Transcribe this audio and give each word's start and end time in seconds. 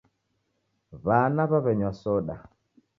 W'ana 1.03 1.43
w'aw'enywa 1.51 1.89
soda 2.01 2.35